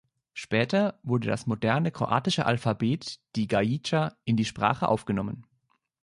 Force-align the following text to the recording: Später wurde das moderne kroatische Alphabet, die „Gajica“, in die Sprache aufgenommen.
Später 0.33 0.99
wurde 1.03 1.27
das 1.27 1.45
moderne 1.45 1.91
kroatische 1.91 2.47
Alphabet, 2.47 3.19
die 3.35 3.45
„Gajica“, 3.47 4.17
in 4.25 4.35
die 4.35 4.45
Sprache 4.45 4.87
aufgenommen. 4.89 5.45